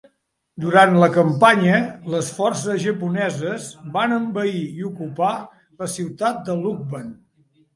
[0.63, 1.75] Durant la campanya,
[2.13, 3.67] les forces japoneses
[3.99, 5.37] van envair i ocupar
[5.83, 7.07] la ciutat de Lucban.